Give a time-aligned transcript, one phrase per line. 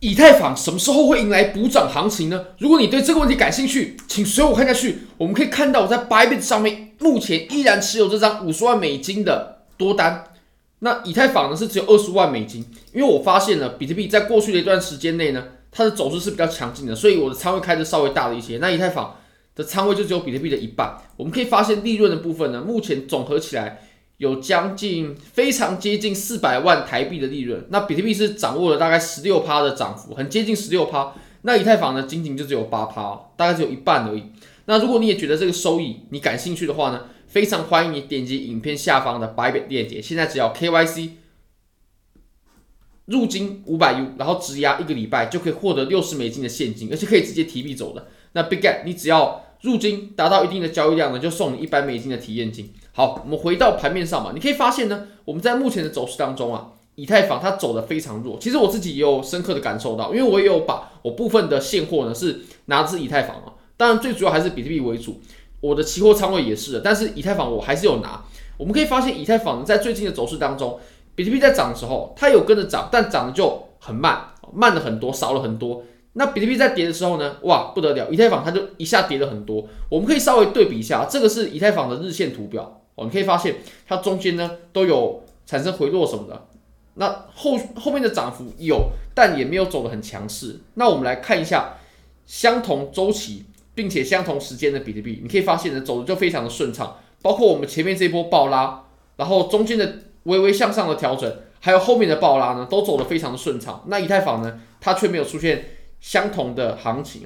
[0.00, 2.46] 以太坊什么时候会迎来补涨行情呢？
[2.58, 5.00] 如果你对这个问题感兴趣，请随我看下去。
[5.18, 10.24] 我们可以看到，我在 Bybit 上面目前依然持有这张五十万美金的多单。
[10.78, 18.56] 那以太坊呢是只有二十万美金，因为我发现了比特币在过去的一段时间内呢，它的走势是比较强劲的，所以我的仓位开的稍微大了一些。
[18.56, 19.14] 那以太坊
[19.54, 20.96] 的仓位就只有比特币的一半。
[21.18, 23.82] 我们可以发现利润的部分呢，目前总合起来。
[24.20, 31.14] 有将近非常接近四百万台币的利润，那比特币是掌握了大概十六趴的涨幅，很接近十六趴。
[31.40, 34.24] 那以太坊呢，仅仅就只有八趴，大概只有一半而已。
[34.66, 41.12] 那如果你也觉得这个收益你感兴趣的话呢，非常欢迎你点击影片下方的 Bybit 链接，现在只要 KYC
[43.06, 48.06] 入金五百 U，然后质押一个礼拜就可以获得六十美金的现金，而且可以直接提币走的。
[48.32, 52.70] 那 Big Get 你只要入金达到一定的交易量呢，就送你一百美金的体验金。
[53.00, 58.36] 好，我们回到盘面上嘛，你可以发现呢，我们在目前的走势当中啊，以太坊它走得非常弱。
[58.38, 65.18] 其实我自己也有深刻的感受到，因为我也有把我部分的现货呢是拿自以太坊啊，当然最主要还是比特币为主，
[65.62, 68.22] 我的期货仓位也是的，但是以太坊我还是有拿。
[68.58, 70.78] 我们可以发现，以太坊在最近的走势当中，
[71.14, 75.82] 比特币在涨的时候，它有跟着涨，但涨得就很慢，慢了很多，少了很多。
[76.12, 79.66] 那比特币在跌的时候呢，哇，不得了，以太坊它就一下跌了很多。
[79.88, 82.79] 我们可以稍微对比一下，这个是以太坊的日线图表。
[83.00, 83.56] 哦，你可以发现
[83.88, 86.46] 它中间呢都有产生回落什么的，
[86.94, 90.60] 那后后面的涨幅有，但也没有走得很强势。
[90.74, 91.78] 那我们来看一下
[92.26, 98.84] 相同周期并且相同时间的比特币，你可以发现呢走的就非常的顺畅，包括我们前面这波暴拉，
[99.16, 103.82] 然后中间的微微向上的调整，还有后面的暴拉呢，都走得非常的顺畅。
[103.86, 105.64] 那以太坊呢，它却没有出现
[106.00, 107.22] 相同的行情。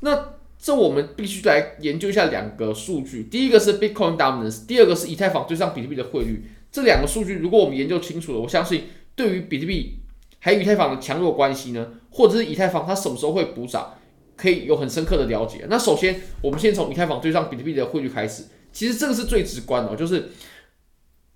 [0.00, 0.35] 那
[0.66, 6.44] 这我们必须来研究一下两个数据，第一个是 Bitcoin Dominance，第二个是以太坊对上比特币的汇率。
[6.72, 10.00] 这两个数据如果我们研究清楚了，我相信对于比特币
[10.40, 13.94] 还有以太坊的强弱关系呢，或者是以太坊它什么时候会补涨，
[14.36, 15.64] 可以有很深刻的了解。
[15.70, 20.30] 那首先我们先从以太坊对上比特币的汇率开始，其实这个是最直观的，就是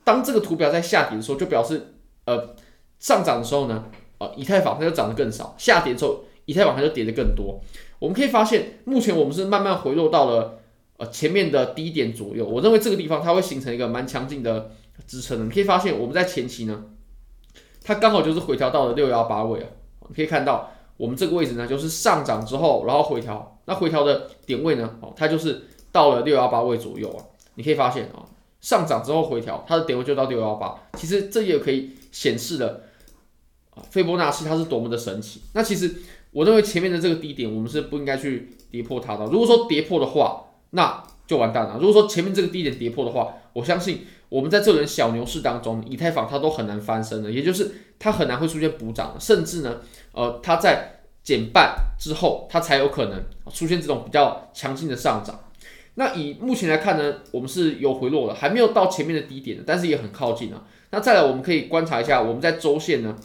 [0.02, 2.56] 当这个图表在下跌的时候，就表示呃
[2.98, 3.84] 上涨的时候呢，
[4.18, 7.60] 呃以太坊它就涨得更少；下跌的时候，以太坊它就跌得更多。
[8.00, 10.58] 我们可以发现，目前我们是慢慢回落到了
[10.96, 12.44] 呃前面的低点左右。
[12.44, 14.72] 我认为这个地方它会形成一个蛮强劲的
[15.06, 15.44] 支撑的。
[15.44, 16.82] 你可以发现，我们在前期呢，
[17.84, 19.68] 它刚好就是回调到了六幺八位啊。
[20.08, 23.58] 你可以看到，我们这个位置呢，就是上涨之后，然后回调。
[23.66, 25.62] 那回调的点位呢，哦，它就是
[25.92, 27.22] 到了六幺八位左右啊。
[27.56, 28.24] 你可以发现啊，
[28.62, 30.74] 上涨之后回调，它的点位就到六幺八。
[30.94, 32.80] 其实这也可以显示了
[33.74, 35.42] 啊，斐波那契它是多么的神奇。
[35.52, 35.94] 那其实。
[36.32, 39.24] 我认为前面的这个低点，我们是不应该去跌破它的。
[39.26, 41.78] 如果说跌破的话，那就完蛋了。
[41.80, 49.80] 如果说前面这个低点跌破的话，我相信我们在这轮小牛市当中，以太坊它都很难翻身的，也就是它很难会出现补涨，甚至呢，
[50.12, 55.38] 呃，它在减半之后，它才有可能出现这种比较强劲的上涨。
[55.94, 60.64] 那以目前来看呢，我们是有回落的，还没有到前面的低点的，但是也很靠近啊。
[60.92, 63.16] 那再来，我们可以观察一下，我们在周线呢，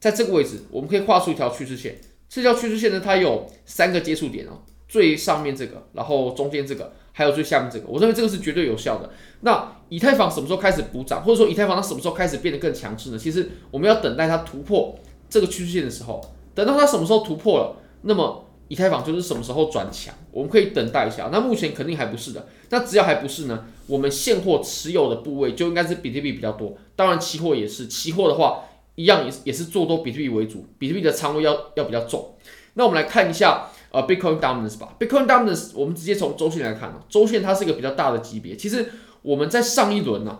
[0.00, 1.98] 在这个位置，我们可以画出一条趋势线。
[2.28, 9.10] 这条趋势线呢，它有三个接触点哦，最上面这个，然后中间这个，还有最下面这个，我认为这个是绝对有效的。
[9.40, 13.18] 那以太坊什么时候开始补涨，或者说以太坊它什么时候开始变得更强势呢？
[13.18, 14.94] 其实我们要等待它突破
[15.30, 16.20] 这个趋势线的时候，
[16.54, 21.30] 等到它什么时候突破了，那么以太坊就是什么时候转强，我们可以等待一下。
[21.32, 28.64] 那目前肯定还不是的，那只要还不是呢，我们现货持有的部位就应该是比特币比较多，当然期货也是，期货的话。
[28.98, 32.34] 一样也是也是做多比特币为主，比特币的仓位要要比较重。
[32.74, 34.96] 那我们来看一下呃 Bitcoin Dominance 吧。
[34.98, 38.56] Bitcoin Dominance 我们直接从周线来看啊，周线它是一个比较大的级别。
[38.56, 38.90] 其实
[39.22, 40.36] 我们在上一轮呢，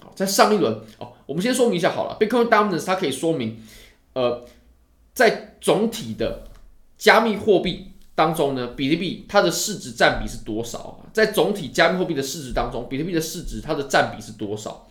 [0.00, 3.62] 好，在上一轮哦，我们先说明一下好了，Bitcoin Dominance 它可以说明
[4.14, 4.44] 呃
[5.14, 6.48] 在总体的
[6.98, 11.06] 加密货币当中呢，比特币它的市值占比是多少啊？
[11.12, 14.88] 在总体加密货币的市值当中，比特币的市值它的占比是多少？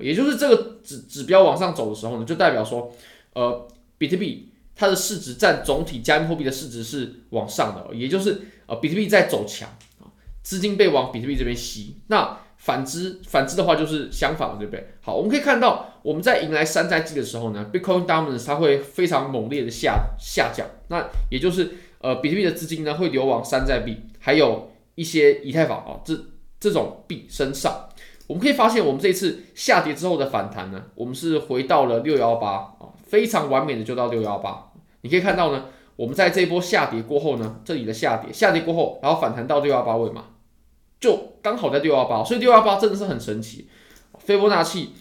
[0.00, 2.92] 也就是这个指指标往上走的时候呢，就代表说，
[3.34, 3.68] 呃，
[3.98, 9.68] 比特币它的市值占总体加密货币的市值是往上的，也就是呃，比特币在走强
[10.00, 10.08] 啊，
[10.42, 11.96] 资金被往比特币这边吸。
[12.06, 14.92] 那反之，反之的话就是相反，对不对？
[15.00, 21.70] 好，我们可以看到我们在迎来山寨季的时候呢，Bitcoin Dominance 它会非常猛烈的下下降，那也就是
[22.00, 26.14] 呃，比特币的资金呢会流往山寨币，还有一些以太坊啊这
[26.58, 27.89] 这种币身上。
[28.30, 34.70] 我们可以发现，我们这一次下跌之后的反弹呢，我们是回到了六幺八啊，非常完美的就到六幺八。
[35.00, 35.64] 你可以看到呢，
[35.96, 40.26] 我们在这一波下跌过后呢，这里的下跌，下跌过后，然后反弹到六幺八位嘛，
[41.00, 43.68] 就刚好在六幺八，所以六幺八真的是很神奇。
[44.20, 44.92] 斐波那契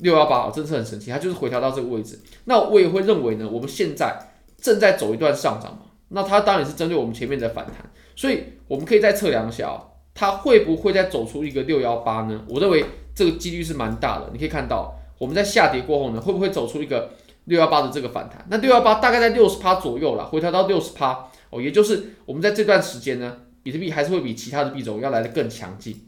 [0.00, 2.20] 六幺八，真的是很神奇，它就是回调到这个位置。
[2.44, 4.14] 那我也会认为呢，我们现在
[4.60, 7.76] 正在走一段上涨嘛，那它当然是针对我们前面的反弹，
[8.14, 12.44] 所以我们可以再测量一下哦，它会不会再走出一个六幺八呢？
[12.48, 12.84] 我认为
[13.14, 14.28] 这个几率是蛮大的。
[14.32, 17.12] 你可以看到，我们在下跌过后呢，会不会走出一个
[17.44, 18.44] 六幺八的这个反弹？
[18.50, 26.00] 那六幺八大概在六十趴左右了，回调到六十趴哦，也就是我们在这段时间呢，比特币还是会比其他的币种要来的更强劲。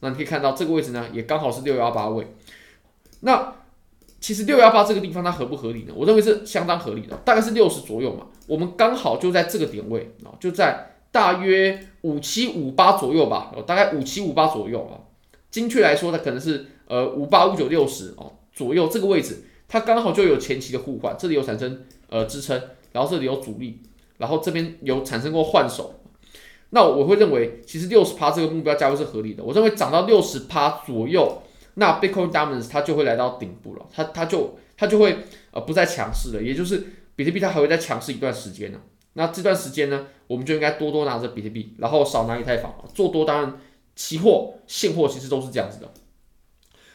[0.00, 2.26] 那你可以看到这个位置呢，也刚好是六幺八位。
[3.20, 3.54] 那
[4.18, 5.92] 其实六幺八这个地方它合不合理呢？
[5.94, 8.26] 我认为是相当合理的，大概是六十左右嘛。
[8.48, 15.00] 我们刚好就在这个点位啊，就在大约五七五八左右吧，哦大概五七五八左右啊。
[15.50, 22.60] 精确来说，它可能是呃五八五九六十哦左右这个位置，它刚好就有前期的互换，这里有产生呃支撑，
[22.92, 23.80] 然后这里有阻力，
[24.18, 26.00] 然后这边有产生过换手。
[26.68, 29.42] 那我会认为，其实六十趴这个目标价位是合理的。
[29.42, 31.42] 我认为涨到六十趴左右。
[31.78, 35.18] 那 Bitcoin Dominance 它就会来到顶部了，它它就它就会
[35.50, 36.82] 呃不再强势了，也就是
[37.14, 38.80] 比特币它还会再强势一段时间呢。
[39.16, 42.74] 那这段时间呢，我们就应该多多拿着比特币，然后少拿以太坊。
[42.94, 43.54] 做多当然
[43.94, 45.90] 期货、现货其实都是这样子的。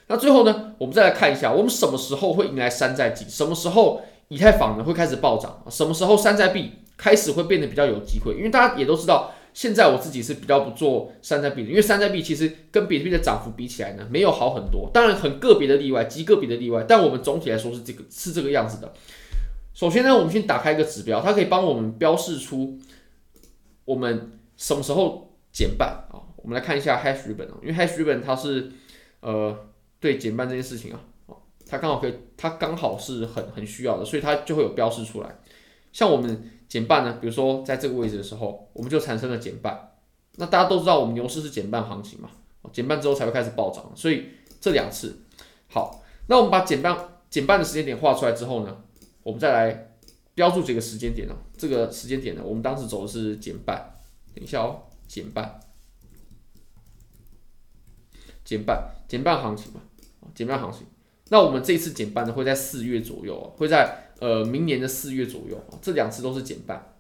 [0.08, 3.26] 那最后呢，我们再来看一下，我们什么时候会迎来山寨季？
[3.28, 5.64] 什么时候以太坊呢会开始暴涨？
[5.70, 8.36] 什么时候山寨币开始会变得比较有机会？
[8.36, 9.34] 因为大家也都知道。
[9.54, 14.90] 现在我自己是比较不做山寨币的，因为山寨币其实跟比特币的涨幅比起来呢，没有好很多。
[14.94, 18.94] 当然很个别的例外，极个别的例外，但我们总体来说是这个是这个样子的。
[19.82, 22.78] 首先呢，我们先打开一个指标，它可以帮我们标示出
[23.84, 26.22] 我们什么时候减半啊。
[26.36, 28.72] 我们来看一下 Hash Ribbon 啊，因为 Hash Ribbon 它是
[29.22, 29.58] 呃
[30.00, 31.02] 对减半这件事情啊，
[31.68, 35.40] 它刚好可以，它刚好是很很需要的，所以它就会有标示出来。
[35.92, 36.52] 像我们。
[36.72, 37.18] 减半呢？
[37.20, 39.92] 比如说在这个位置的时候，我们就产生了减半。
[40.38, 42.30] 那大家都知道，我们牛市是减半行情嘛？
[42.72, 44.28] 减半之后才会开始暴涨，所以
[44.62, 45.20] 这两次
[45.68, 46.02] 好。
[46.28, 46.98] 那我们把减半
[47.30, 48.78] 减半的时间点画出来之后呢，
[49.24, 49.94] 我们再来
[50.34, 51.36] 标注这个时间点呢。
[51.58, 53.94] 这个时间点呢，我们当时走的是减半。
[54.34, 55.60] 等一下哦，减半，
[58.44, 59.82] 减半，减半行情嘛，
[60.34, 60.88] 减半行情。
[61.30, 64.08] 那我们这一次减半呢，会在四月左右，会在。
[64.22, 66.94] 呃，明年的四月左右，这两次都是减半。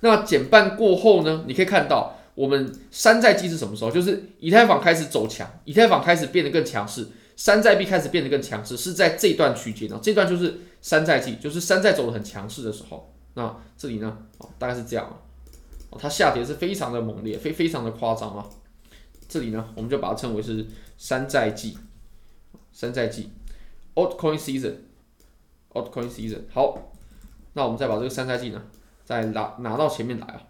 [0.00, 3.90] 那减半过后呢，你可以看到我们山寨机是什么时候？
[3.90, 7.06] 就是以太坊开始走强，以太坊开始变得更强势，
[7.36, 10.00] 山寨币开始变得更强势，是在这段区间啊。
[10.02, 13.10] 这段就是山寨季，就是山寨走的很强势的时候。
[13.32, 15.16] 那这里呢，哦，大概是这样啊。
[15.88, 18.46] 哦，它下跌是非常的猛烈，非非常的夸张啊。
[19.26, 20.66] 这里呢，我们就把它称为是
[20.98, 21.78] 山寨季，
[22.70, 23.30] 山寨季
[23.94, 24.74] ，Altcoin Season。
[25.74, 26.92] Altcoin season 好，
[27.54, 28.62] 那我们再把这个山寨季呢，
[29.06, 30.42] 再拿拿到前面来啊。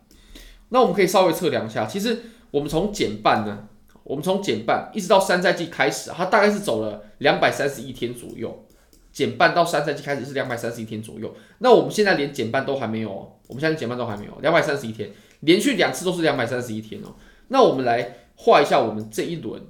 [0.70, 2.20] 那我们可以稍微测量一下，其实
[2.50, 3.69] 我们从减半呢，
[4.02, 8.67] 我们从减半一直到山寨季开始，它大概是走了两百三十一天左右。
[9.12, 11.32] 减半到三赛季开始是两百三十一天左右。
[11.59, 13.11] 那我们现在连减半都还没有，
[13.47, 15.11] 我们现在减半都还没有，两百三十一天，
[15.41, 17.14] 连续两次都是两百三十一天哦。
[17.49, 19.62] 那我们来画一下我们这一轮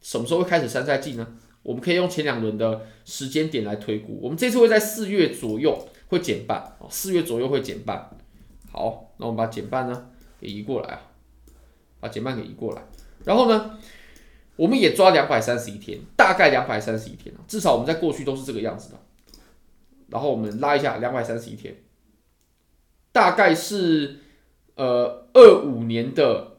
[0.00, 1.26] 什么时候会开始三赛季呢？
[1.62, 8.10] 我们可以用前两轮的时间点来推估，我们这次会在四月左右会减半，哦，四月左右会减半。
[8.70, 10.08] 好，那我们把减半呢
[10.38, 11.00] 给移过来啊，
[12.00, 12.82] 把减半给移过来，
[13.24, 13.78] 然后呢，
[14.56, 18.98] 我们也抓两百三十一天，大概两百三十一天，至少我们在过去都是这个样子的。
[20.08, 21.76] 然后我们拉一下两百三十一天，
[23.12, 24.20] 大概是
[24.76, 26.58] 呃二五年的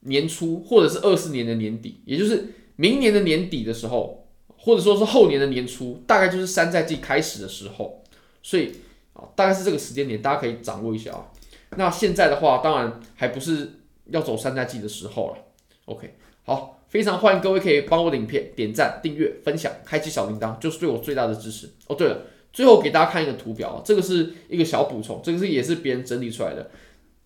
[0.00, 4.24] 年初，或者是二四年的年底，也就是明年的年底的时候。
[4.60, 8.02] 或者说是后年的年初，大概就是山寨季开始的时候，
[8.42, 8.74] 所以
[9.12, 11.30] 啊，大概是这个时间点，大家可以掌握一下啊。
[11.76, 13.70] 那现在的话，当然还不是
[14.06, 15.38] 要走山寨季的时候了。
[15.84, 16.12] OK，
[16.48, 21.68] 好，非常欢迎各位可以帮我的影片点赞、订阅、分享、开启小铃铛，就是对我最大的支持。
[21.88, 22.22] 哦，对了，
[22.54, 26.70] 最后给大家看一个图表啊，这个是一个小补充，这个是也是别人整理出来的。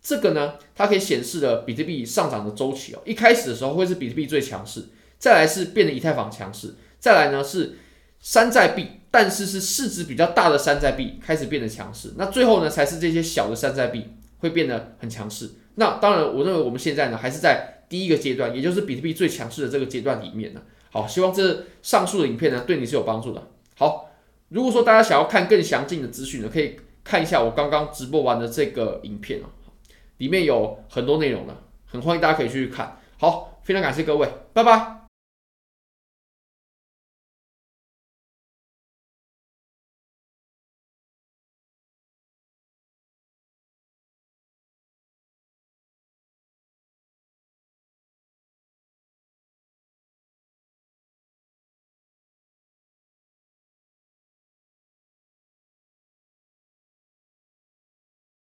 [0.03, 2.99] 这个呢，它可以显示了比特币上涨的周期哦。
[3.05, 4.87] 一开始的时候会是比特币最强势，
[5.21, 6.75] 再来是变得以太坊强势。
[6.99, 7.77] 再来呢是
[8.19, 15.49] 山寨币，但是是市值比较大的山寨币开始变得强势，那最后呢才是这些小的山寨币会变得很强势。
[15.77, 20.63] 那当然，我认为我们现在呢还是在第一个阶段，也就是比特币最强势的这个阶段里面呢。
[20.91, 23.51] 好，希望这上述的影片呢对你是有帮助的。
[23.77, 24.09] 好，
[24.49, 29.53] 如果说大家想要看更详尽的资讯呢，可以看一下我刚刚直播完的这个影片啊，
[30.17, 32.99] 里面有很多内容的，很欢迎大家可以去看。
[33.19, 35.02] 好，非常感谢各位，拜拜。